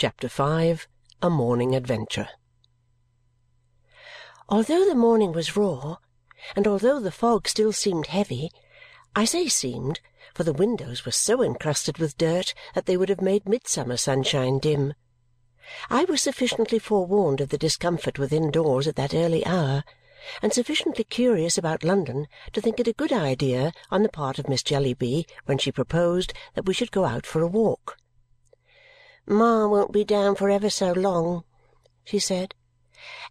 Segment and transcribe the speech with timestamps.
[0.00, 0.88] Chapter 5
[1.20, 2.30] A Morning Adventure
[4.48, 5.96] Although the morning was raw,
[6.56, 8.50] and although the fog still seemed heavy
[9.14, 10.00] I say seemed,
[10.34, 14.58] for the windows were so encrusted with dirt that they would have made midsummer sunshine
[14.58, 14.94] dim
[15.90, 19.84] I was sufficiently forewarned of the discomfort within doors at that early hour
[20.40, 24.48] and sufficiently curious about London to think it a good idea on the part of
[24.48, 27.98] Miss Jellyby when she proposed that we should go out for a walk.
[29.32, 31.44] "Ma won't be down for ever so long,"
[32.02, 32.52] she said,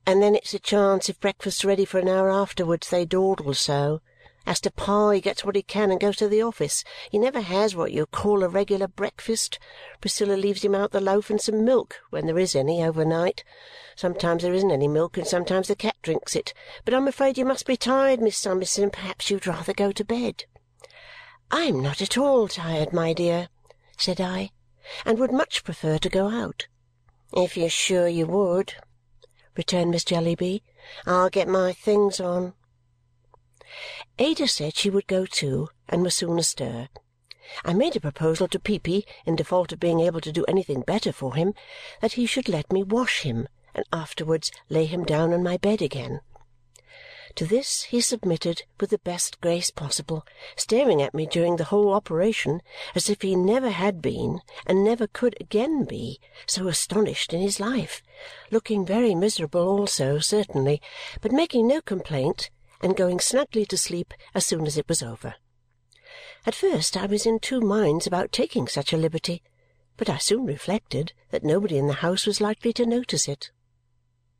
[0.05, 3.99] "and then it's a chance if breakfast's ready for an hour afterwards they dawdle so.
[4.45, 6.85] As to Pa, he gets what he can and goes to the office.
[7.11, 9.59] He never has what you call a regular breakfast.
[9.99, 13.43] Priscilla leaves him out the loaf and some milk, when there is any, overnight.
[13.97, 16.53] Sometimes there isn't any milk, and sometimes the cat drinks it.
[16.85, 20.05] But I'm afraid you must be tired, Miss Summerson, and perhaps you'd rather go to
[20.05, 20.45] bed."
[21.51, 23.49] "I am not at all tired, my dear,"
[23.97, 24.51] said I,
[25.05, 26.67] "and would much prefer to go out."
[27.31, 28.73] "If you're sure you would,"
[29.55, 30.63] returned Miss Jellyby,
[31.05, 32.55] "I'll get my things on.
[34.17, 36.89] Ada said she would go too and was soon astir.
[37.63, 41.11] I made a proposal to Peepy, in default of being able to do anything better
[41.11, 41.53] for him,
[42.01, 45.83] that he should let me wash him and afterwards lay him down on my bed
[45.83, 46.21] again.
[47.39, 50.25] To this he submitted with the best grace possible,
[50.57, 52.61] staring at me during the whole operation
[52.93, 57.57] as if he never had been and never could again be so astonished in his
[57.57, 58.03] life,
[58.51, 60.81] looking very miserable also, certainly,
[61.21, 62.49] but making no complaint
[62.81, 65.35] and going snugly to sleep as soon as it was over.
[66.45, 69.41] At first I was in two minds about taking such a liberty,
[69.95, 73.49] but I soon reflected that nobody in the house was likely to notice it.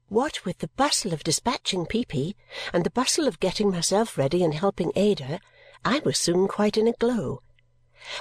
[0.09, 2.35] What with the bustle of dispatching Peepy
[2.73, 5.39] and the bustle of getting myself ready and helping Ada,
[5.85, 7.41] I was soon quite in a glow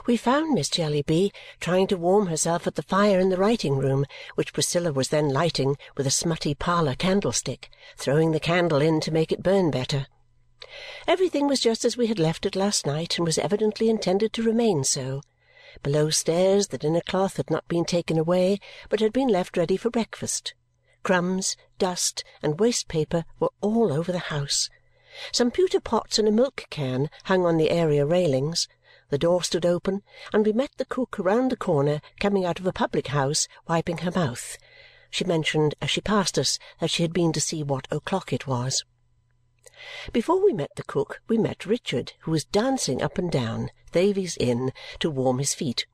[0.07, 4.53] we found Miss Jellyby trying to warm herself at the fire in the writing-room, which
[4.53, 9.31] Priscilla was then lighting with a smutty parlour candlestick, throwing the candle in to make
[9.31, 10.07] it burn better.
[11.07, 14.43] Everything was just as we had left it last night and was evidently intended to
[14.43, 15.23] remain so.
[15.83, 18.59] Below stairs the dinner-cloth had not been taken away,
[18.89, 20.55] but had been left ready for breakfast.
[21.03, 24.69] Crumbs, dust, and waste-paper were all over the house.
[25.33, 28.69] Some pewter pots and a milk-can hung on the area railings
[29.11, 30.03] the door stood open,
[30.35, 34.11] and we met the cook round the corner coming out of a public-house wiping her
[34.11, 34.59] mouth.
[35.11, 38.47] She mentioned as she passed us that she had been to see what o'clock it
[38.47, 38.85] was.
[40.13, 44.37] Before we met the cook, we met Richard, who was dancing up and down Thavies
[44.39, 45.87] Inn to warm his feet.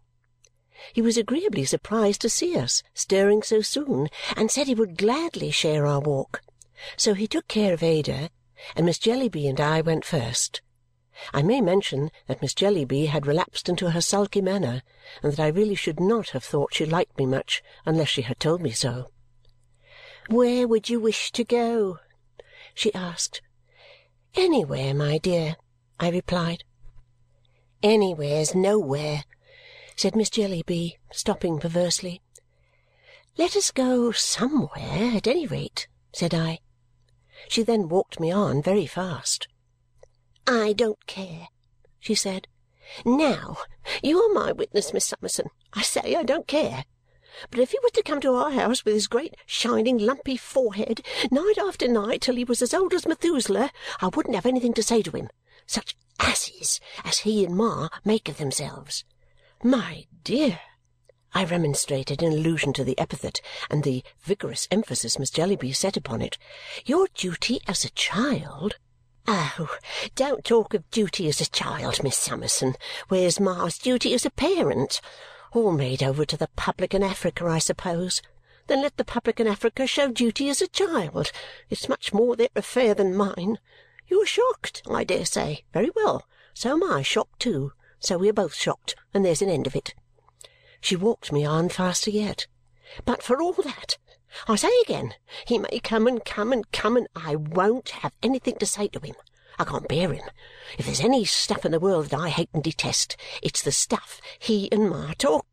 [0.92, 5.50] He was agreeably surprised to see us stirring so soon and said he would gladly
[5.50, 6.42] share our walk.
[6.96, 8.30] So he took care of Ada,
[8.74, 10.62] and Miss Jellyby and I went first.
[11.32, 14.82] I may mention that Miss Jellyby had relapsed into her sulky manner
[15.22, 18.40] and that I really should not have thought she liked me much unless she had
[18.40, 19.10] told me so.
[20.28, 22.00] "Where would you wish to go?"
[22.74, 23.42] she asked.
[24.34, 25.56] "Anywhere, my dear,"
[26.00, 26.64] I replied.
[27.82, 29.24] "Anywhere's nowhere,"
[29.96, 32.20] said Miss Jellyby, stopping perversely.
[33.38, 36.58] "Let us go somewhere, at any rate," said I.
[37.48, 39.46] She then walked me on very fast.
[40.46, 41.48] "I don't care,"
[42.00, 42.48] she said.
[43.04, 43.58] "Now,
[44.02, 45.48] you are my witness, Miss Summerson.
[45.72, 46.84] I say I don't care.
[47.50, 51.06] But if he was to come to our house with his great shining lumpy forehead
[51.30, 54.82] night after night till he was as old as Methuselah, I wouldn't have anything to
[54.82, 55.30] say to him.
[55.66, 59.04] Such asses as he and Ma make of themselves!"
[59.66, 60.60] "My dear,"
[61.32, 66.20] I remonstrated in allusion to the epithet and the vigorous emphasis Miss Jellyby set upon
[66.20, 66.36] it,
[66.84, 68.76] "your duty as a child
[69.26, 69.78] "Oh,
[70.14, 72.76] don't talk of duty as a child, Miss Summerson.
[73.08, 75.00] Where's Ma's duty as a parent?
[75.54, 78.20] All made over to the public and Africa, I suppose.
[78.66, 81.32] Then let the public and Africa show duty as a child.
[81.70, 83.58] It's much more their affair than mine.
[84.08, 85.64] You're shocked, I dare say.
[85.72, 86.28] Very well.
[86.52, 87.72] So am I shocked too.
[88.04, 89.94] So we are both shocked, and there's an end of it."
[90.82, 92.46] She walked me on faster yet.
[93.06, 93.96] "But for all that,
[94.46, 95.14] I say again,
[95.46, 99.00] he may come and come and come, and I won't have anything to say to
[99.00, 99.14] him.
[99.58, 100.28] I can't bear him.
[100.76, 104.20] If there's any stuff in the world that I hate and detest, it's the stuff
[104.38, 105.46] he and Ma talk.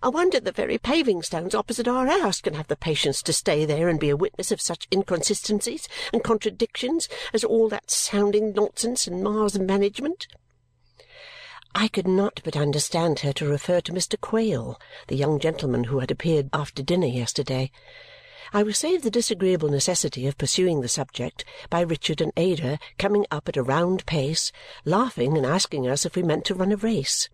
[0.00, 3.64] I wonder the very paving stones opposite our house can have the patience to stay
[3.64, 9.08] there and be a witness of such inconsistencies and contradictions as all that sounding nonsense
[9.08, 10.28] and Ma's management.
[11.76, 14.20] I could not but understand her to refer to Mr.
[14.20, 17.72] Quale, the young gentleman who had appeared after dinner yesterday.
[18.52, 23.26] I was saved the disagreeable necessity of pursuing the subject by Richard and Ada coming
[23.32, 24.52] up at a round pace,
[24.84, 27.28] laughing and asking us if we meant to run a race.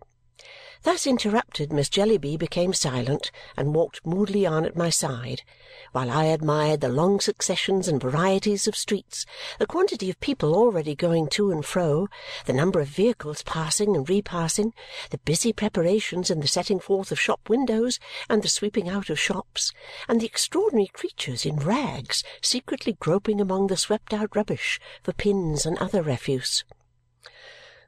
[0.83, 5.43] Thus interrupted, Miss Jellyby became silent and walked moodily on at my side,
[5.91, 9.27] while I admired the long successions and varieties of streets,
[9.59, 12.07] the quantity of people already going to and fro,
[12.47, 14.73] the number of vehicles passing and repassing,
[15.11, 19.19] the busy preparations in the setting forth of shop windows and the sweeping out of
[19.19, 19.71] shops,
[20.09, 25.77] and the extraordinary creatures in rags secretly groping among the swept-out rubbish for pins and
[25.77, 26.63] other refuse.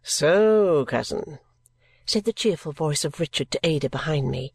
[0.04, 1.40] "So, cousin!"
[2.06, 4.54] Said the cheerful voice of Richard to Ada behind me.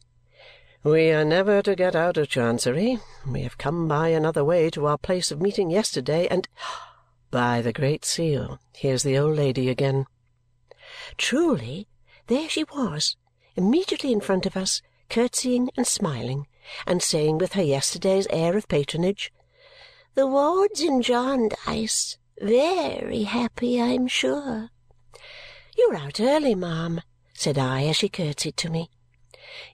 [0.82, 2.98] "We are never to get out of Chancery.
[3.26, 6.46] We have come by another way to our place of meeting yesterday, and
[7.30, 10.04] by the Great Seal, here's the old lady again!"
[11.16, 11.88] Truly,
[12.26, 13.16] there she was,
[13.56, 16.46] immediately in front of us, curtsying and smiling,
[16.86, 19.32] and saying with her yesterday's air of patronage,
[20.14, 24.68] "The wards in Jarndyce very happy, I'm sure!"
[25.78, 27.00] "You're out early, ma'am
[27.38, 28.90] said I as she curtsied to me.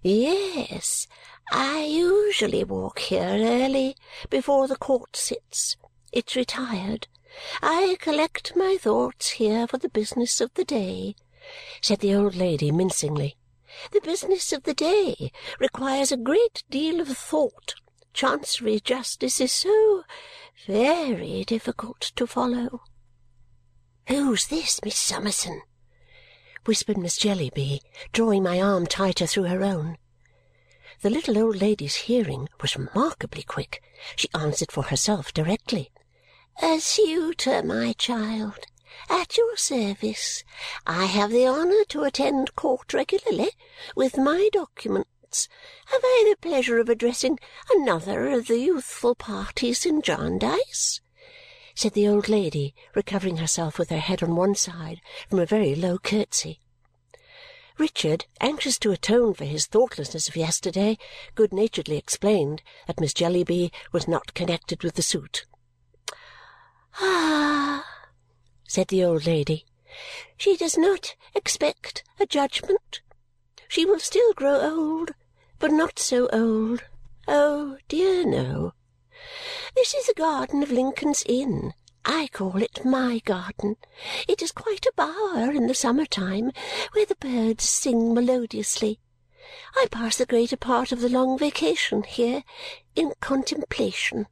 [0.02, 1.08] Yes,
[1.50, 3.96] I usually walk here early,
[4.28, 5.74] before the court sits.
[6.12, 7.08] It's retired.
[7.62, 11.16] I collect my thoughts here for the business of the day,
[11.80, 13.38] said the old lady mincingly.
[13.92, 17.76] The business of the day requires a great deal of thought.
[18.12, 20.04] Chancery justice is so
[20.66, 22.82] very difficult to follow.
[24.06, 25.62] Who's this, Miss Summerson?
[26.66, 27.80] Whispered Miss Jellyby,
[28.12, 29.98] drawing my arm tighter through her own.
[31.02, 33.82] The little old lady's hearing was remarkably quick.
[34.16, 35.90] She answered for herself directly.
[36.62, 38.66] "A suitor, my child.
[39.10, 40.44] At your service.
[40.86, 43.50] I have the honour to attend court regularly,
[43.96, 45.48] with my documents.
[45.86, 47.38] Have I the pleasure of addressing
[47.74, 51.00] another of the youthful parties in Jarndyce?"
[51.74, 55.74] Said the old lady, recovering herself with her head on one side from a very
[55.74, 56.60] low curtsy.
[57.76, 60.96] Richard, anxious to atone for his thoughtlessness of yesterday,
[61.34, 65.44] good naturedly explained that Miss Jellyby was not connected with the suit.
[67.00, 67.84] "Ah!"
[68.68, 69.66] said the old lady.
[70.36, 73.00] "She does not expect a judgment.
[73.66, 75.10] She will still grow old,
[75.58, 76.84] but not so old.
[77.26, 78.74] Oh, dear no!
[79.74, 81.74] This is the garden of Lincoln's Inn.
[82.04, 83.76] I call it my garden.
[84.28, 86.52] It is quite a bower in the summer time,
[86.92, 89.00] where the birds sing melodiously.
[89.76, 92.44] I pass the greater part of the long vacation here
[92.94, 94.26] in contemplation.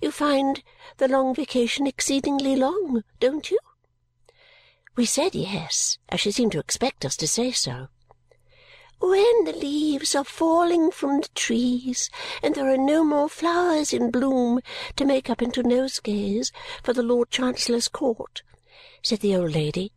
[0.00, 0.62] You find
[0.98, 3.58] the long vacation exceedingly long, don't you?"
[4.94, 7.88] We said yes, as she seemed to expect us to say so.
[9.04, 12.08] When the leaves are falling from the trees
[12.40, 14.60] and there are no more flowers in bloom
[14.94, 16.52] to make up into nosegays
[16.84, 18.44] for the Lord Chancellor's court,"
[19.02, 19.90] said the old lady,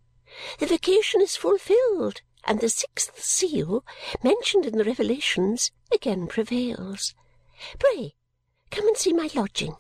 [0.58, 3.86] "the vacation is fulfilled, and the sixth seal,
[4.24, 7.14] mentioned in the Revelations, again prevails.
[7.78, 8.16] Pray
[8.72, 9.76] come and see my lodging.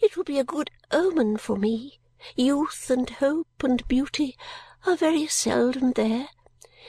[0.00, 2.00] It will be a good omen for me.
[2.34, 4.38] Youth and hope and beauty
[4.86, 6.30] are very seldom there.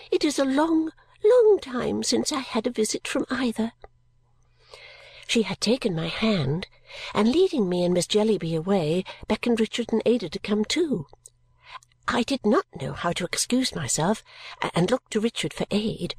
[0.09, 0.91] It is a long
[1.23, 3.73] long time since I had a visit from either."
[5.27, 6.67] She had taken my hand,
[7.13, 11.07] and leading me and Miss Jellyby away, beckoned Richard and Ada to come too.
[12.07, 14.23] I did not know how to excuse myself,
[14.73, 16.15] and looked to Richard for aid.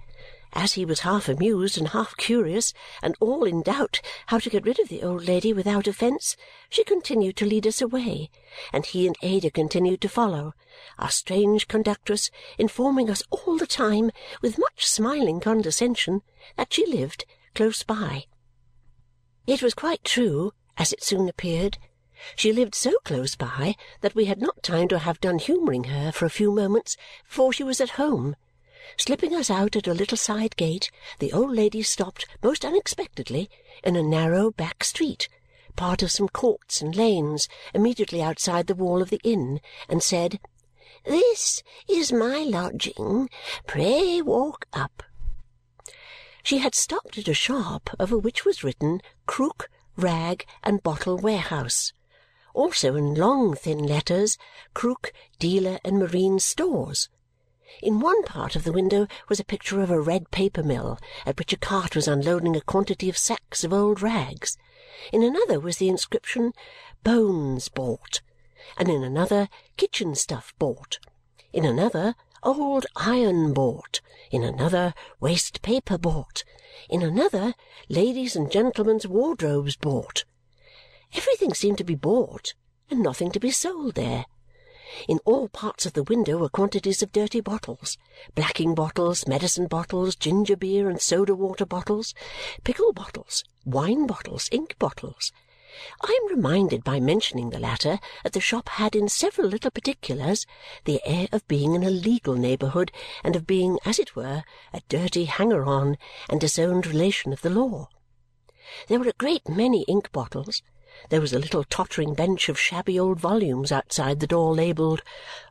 [0.55, 4.67] As he was half amused and half curious, and all in doubt how to get
[4.67, 6.37] rid of the old lady without offence,
[6.69, 8.29] she continued to lead us away,
[8.71, 10.53] and he and Ada continued to follow,
[10.99, 14.11] our strange conductress informing us all the time,
[14.43, 16.21] with much smiling condescension,
[16.57, 18.27] that she lived close by.
[19.47, 21.79] It was quite true, as it soon appeared.
[22.37, 26.13] She lived so close by that we had not time to have done humouring her
[26.13, 28.37] for a few moments before she was at home
[28.97, 33.49] Slipping us out at a little side gate, the old lady stopped most unexpectedly
[33.85, 35.29] in a narrow back street,
[35.77, 40.41] part of some courts and lanes immediately outside the wall of the inn, and said,
[41.05, 43.31] "This is my lodging.
[43.67, 45.03] Pray walk up."
[46.43, 51.93] She had stopped at a shop over which was written Krook, Rag, and Bottle Warehouse.
[52.53, 54.37] Also in long thin letters,
[54.75, 57.09] Krook, Dealer and Marine Stores.
[57.81, 61.39] In one part of the window was a picture of a red paper mill at
[61.39, 64.59] which a cart was unloading a quantity of sacks of old rags.
[65.11, 66.53] In another was the inscription,
[67.03, 68.21] "Bones bought,"
[68.77, 69.49] and in another,
[69.79, 70.99] "Kitchen stuff bought."
[71.51, 76.45] In another, "Old iron bought." In another, "Waste paper bought."
[76.91, 77.55] In another,
[77.89, 80.27] "Ladies' and gentlemen's wardrobes bought."
[81.15, 82.53] Everything seemed to be bought
[82.91, 84.27] and nothing to be sold there.
[85.09, 87.97] In all parts of the window were quantities of dirty bottles
[88.35, 92.15] blacking bottles, medicine bottles, ginger beer and soda water bottles,
[92.65, 95.33] pickle bottles, wine bottles, ink bottles.
[96.03, 100.47] I am reminded by mentioning the latter that the shop had in several little particulars
[100.85, 102.93] the air of being in a legal neighbourhood
[103.25, 104.45] and of being, as it were,
[104.75, 105.97] a dirty hanger on
[106.29, 107.89] and disowned relation of the law.
[108.89, 110.63] There were a great many ink bottles.
[111.09, 115.03] There was a little tottering bench of shabby old volumes outside the door labelled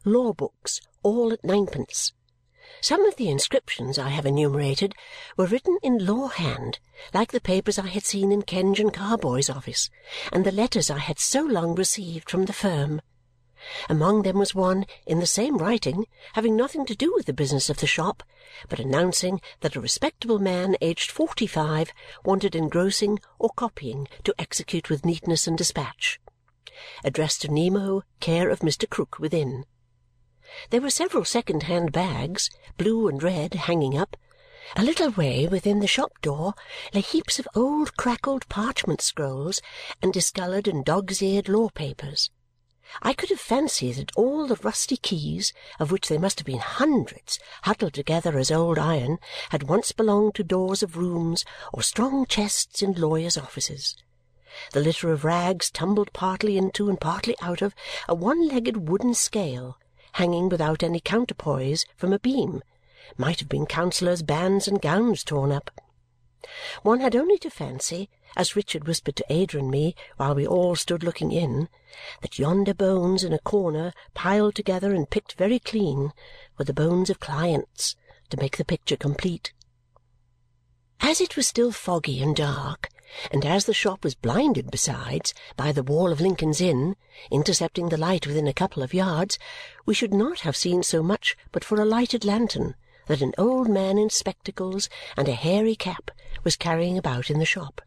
[0.05, 2.13] Law Books, all at ninepence.
[2.79, 4.95] Some of the inscriptions I have enumerated
[5.37, 6.79] were written in law hand,
[7.13, 9.89] like the papers I had seen in Kenge and Carboy's office,
[10.31, 13.01] and the letters I had so long received from the firm.
[13.89, 17.69] Among them was one, in the same writing, having nothing to do with the business
[17.69, 18.23] of the shop,
[18.69, 21.91] but announcing that a respectable man aged forty-five
[22.25, 26.19] wanted engrossing or copying to execute with neatness and dispatch.
[27.03, 28.89] Addressed to Nemo, care of Mr.
[28.89, 29.65] Krook, within.
[30.69, 34.17] There were several second-hand bags, blue and red, hanging up.
[34.75, 36.53] A little way within the shop door
[36.93, 39.61] lay heaps of old crackled parchment scrolls
[40.01, 42.29] and discoloured and dog's-eared law papers.
[43.01, 46.59] I could have fancied that all the rusty keys, of which there must have been
[46.59, 49.19] hundreds huddled together as old iron,
[49.49, 53.95] had once belonged to doors of rooms or strong chests in lawyers' offices.
[54.73, 57.73] The litter of rags tumbled partly into and partly out of
[58.07, 59.77] a one-legged wooden scale
[60.13, 62.61] hanging without any counterpoise from a beam
[63.17, 65.80] might have been counsellors' bands and gowns torn up.
[66.81, 70.75] One had only to fancy, as Richard whispered to Ada and me while we all
[70.75, 71.69] stood looking in,
[72.23, 76.13] that yonder bones in a corner, piled together and picked very clean,
[76.57, 77.95] were the bones of clients,
[78.31, 79.53] to make the picture complete.
[80.99, 82.89] As it was still foggy and dark,
[83.29, 86.95] and as the shop was blinded besides by the wall of Lincoln's Inn,
[87.29, 89.37] intercepting the light within a couple of yards,
[89.85, 92.73] we should not have seen so much but for a lighted lantern
[93.07, 96.11] that an old man in spectacles and a hairy cap
[96.43, 97.81] was carrying about in the shop.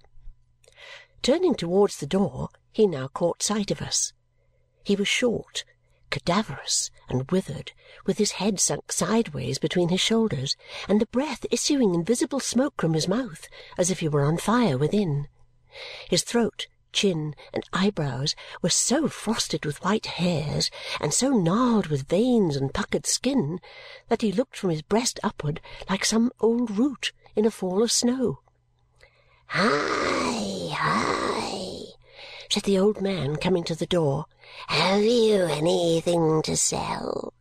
[1.23, 4.12] Turning towards the door, he now caught sight of us.
[4.83, 5.64] He was short,
[6.11, 7.73] cadaverous, and withered,
[8.06, 10.56] with his head sunk sideways between his shoulders
[10.88, 14.37] and the breath issuing in visible smoke from his mouth as if he were on
[14.37, 15.28] fire within.
[16.09, 20.71] His throat, chin, and eyebrows were so frosted with white hairs
[21.01, 23.61] and so gnarled with veins and puckered skin
[24.09, 25.61] that he looked from his breast upward
[25.91, 28.39] like some old root in a fall of snow.
[29.49, 31.81] Hi, hi,
[32.49, 34.27] said the old man, coming to the door.
[34.69, 37.35] Have you anything to sell?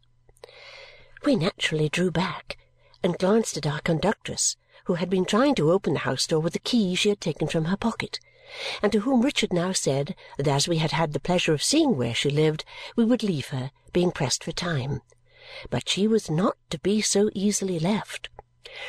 [1.23, 2.57] We naturally drew back
[3.03, 6.53] and glanced at our conductress, who had been trying to open the house door with
[6.53, 8.19] the key she had taken from her pocket,
[8.81, 11.97] and to whom Richard now said that as we had had the pleasure of seeing
[11.97, 15.01] where she lived, we would leave her, being pressed for time.
[15.69, 18.29] But she was not to be so easily left.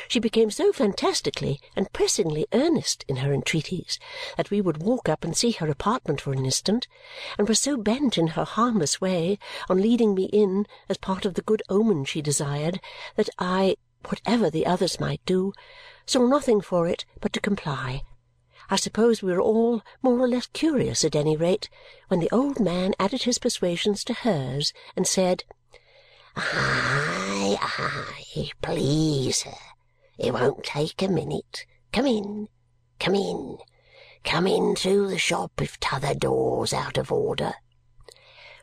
[0.07, 3.99] She became so fantastically and pressingly earnest in her entreaties
[4.35, 6.87] that we would walk up and see her apartment for an instant,
[7.37, 9.37] and was so bent in her harmless way
[9.69, 12.79] on leading me in as part of the good omen she desired
[13.15, 13.75] that I,
[14.07, 15.53] whatever the others might do,
[16.07, 18.01] saw nothing for it but to comply.
[18.69, 21.69] I suppose we were all more or less curious at any rate
[22.07, 25.43] when the old man added his persuasions to hers and said,
[26.35, 29.53] "Aye, aye, please, sir.
[30.17, 31.65] It won't take a minute.
[31.93, 32.47] Come in,
[32.99, 33.57] come in.
[34.23, 37.53] Come in through the shop if t'other door's out of order."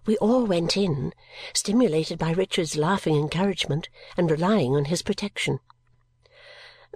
[0.04, 1.12] We all went in,
[1.54, 5.60] stimulated by Richard's laughing encouragement and relying on his protection.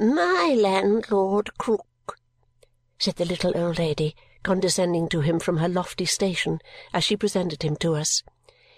[0.01, 1.86] "My landlord Krook,"
[2.99, 6.61] said the little old lady, condescending to him from her lofty station
[6.93, 8.23] as she presented him to us.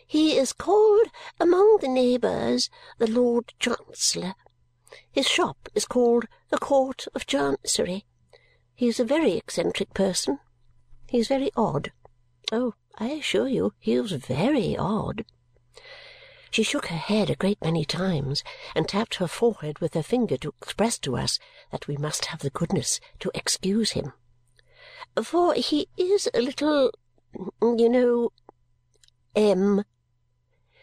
[0.07, 1.09] "He is called
[1.39, 4.35] among the neighbours the Lord Chancellor.
[5.11, 8.07] His shop is called the Court of Chancery.
[8.75, 10.39] He is a very eccentric person.
[11.09, 11.93] He is very odd.
[12.51, 15.25] Oh, I assure you he is very odd."
[16.50, 18.43] She shook her head a great many times
[18.75, 21.38] and tapped her forehead with her finger to express to us
[21.71, 24.14] that we must have the goodness to excuse him.
[25.23, 26.90] "For he is a little,
[27.61, 28.33] you know,
[29.37, 29.85] M,"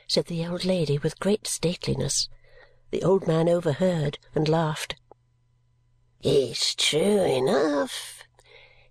[0.07, 2.29] said the old lady with great stateliness.
[2.91, 4.95] The old man overheard and laughed.
[6.21, 8.23] "It's true enough,"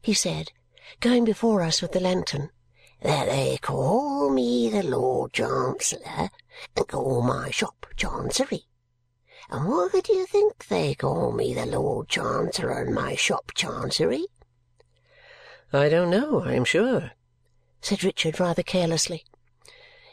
[0.03, 0.51] he said,
[0.99, 2.51] going before us with the lantern,
[3.01, 6.31] "that they call me the Lord Chancellor
[6.77, 8.67] and call my shop Chancery.
[9.51, 14.27] And why do you think they call me the Lord Chancellor and my shop Chancery?"
[15.73, 17.13] "I don't know, I am sure,"
[17.81, 19.25] said Richard rather carelessly.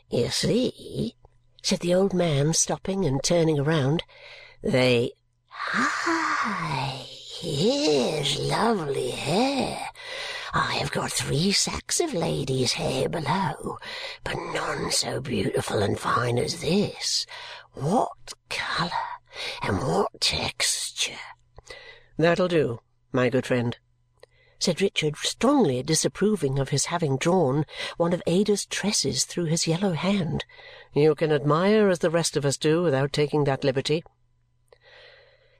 [0.09, 1.15] You see,
[1.61, 4.03] said the old man, stopping and turning around,
[4.61, 5.13] they
[5.47, 7.05] Hi,
[7.39, 9.89] here's lovely hair.
[10.53, 13.77] I have got three sacks of ladies' hair below,
[14.25, 17.25] but none so beautiful and fine as this.
[17.73, 18.91] What colour
[19.61, 21.13] and what texture!
[22.17, 22.81] That'll do,
[23.13, 23.77] my good friend,
[24.59, 27.65] said Richard, strongly disapproving of his having drawn
[27.95, 30.43] one of Ada's tresses through his yellow hand.
[30.93, 34.03] You can admire as the rest of us do without taking that liberty.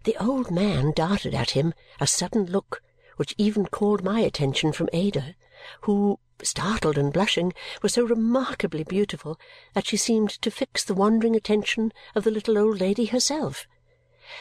[0.03, 2.81] The old man darted at him a sudden look
[3.22, 5.36] which even called my attention from Ada,
[5.82, 9.40] who, startled and blushing, was so remarkably beautiful
[9.75, 13.68] that she seemed to fix the wandering attention of the little old lady herself.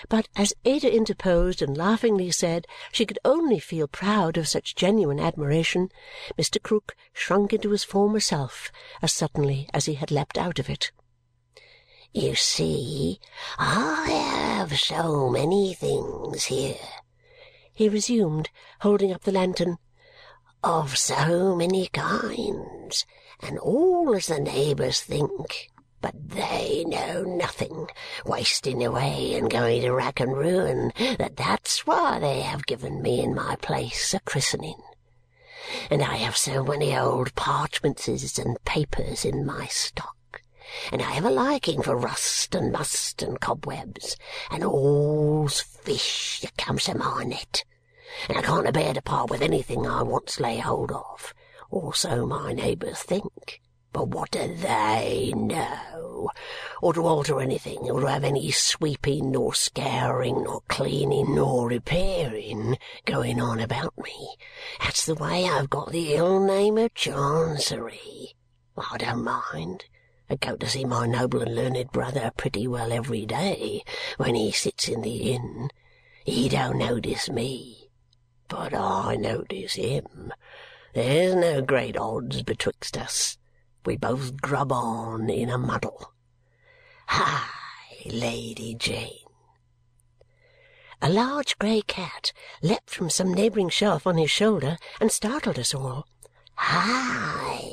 [0.08, 5.20] But as Ada interposed and laughingly said she could only feel proud of such genuine
[5.20, 5.90] admiration,
[6.38, 6.62] Mr.
[6.62, 8.72] Krook shrunk into his former self
[9.02, 10.90] as suddenly as he had leapt out of it.
[12.14, 13.20] You see,
[13.58, 16.78] I have so many things here,
[17.72, 18.50] he resumed,
[18.80, 19.78] holding up the lantern,
[20.62, 23.06] of so many kinds,
[23.40, 27.88] and all as the neighbours think, but they know nothing,
[28.24, 33.20] wasting away and going to rack and ruin, that that's why they have given me
[33.20, 34.80] in my place a christening.
[35.90, 40.16] And I have so many old parchmentses and papers in my stock
[40.92, 44.16] and I have a liking for rust and must and cobwebs,
[44.50, 47.64] and all's fish that comes to my net,
[48.28, 51.34] and I can't bear to part with anything I once lay hold of,
[51.70, 53.60] or so my neighbours think.
[53.92, 56.30] But what do they know?
[56.80, 62.78] Or to alter anything, or to have any sweeping, nor scouring, nor cleaning, nor repairing
[63.04, 64.36] going on about me.
[64.80, 68.36] That's the way I've got the ill name of Chancery.
[68.76, 69.86] I don't mind.
[70.30, 73.82] I go to see my noble and learned brother pretty well every day
[74.16, 75.70] when he sits in the inn.
[76.24, 77.90] He don't notice me,
[78.46, 80.32] but I notice him.
[80.94, 83.38] There's no great odds betwixt us.
[83.84, 86.12] We both grub on in a muddle.
[87.08, 87.48] Hi,
[88.06, 89.26] Lady Jane!"
[91.02, 95.74] A large grey cat leapt from some neighbouring shelf on his shoulder and startled us
[95.74, 96.06] all.
[96.54, 97.69] "Hi!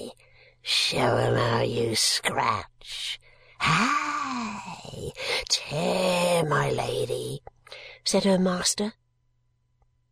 [0.69, 3.21] Show 'em how you scratch.
[3.61, 5.13] Hi!
[5.47, 7.41] Tear, my lady!"
[8.03, 8.91] said her master.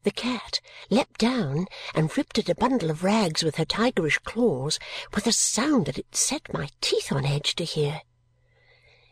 [0.04, 4.80] The cat leapt down and ripped at a bundle of rags with her tigerish claws
[5.14, 8.04] with a sound that it set my teeth on edge to hear.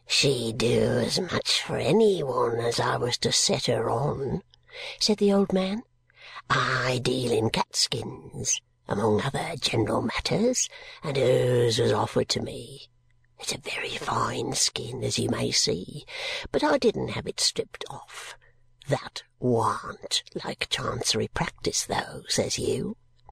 [0.07, 4.43] "She'd do as much for any one as I was to set her on,"
[4.97, 5.83] said the old man.
[6.49, 10.69] "I deal in catskins among other general matters,
[11.03, 12.89] and hers was offered to me.
[13.39, 16.05] It's a very fine skin, as you may see,
[16.51, 18.37] but I didn't have it stripped off.
[18.87, 22.97] That warn't like Chancery practice, though, says you.